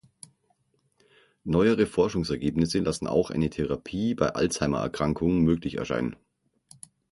Neuere 1.43 1.85
Forschungsergebnisse 1.85 2.79
lassen 2.79 3.05
auch 3.05 3.29
eine 3.29 3.51
Therapie 3.51 4.15
bei 4.15 4.29
Alzheimererkrankung 4.33 5.41
möglich 5.43 5.77
erscheinen. 5.77 6.15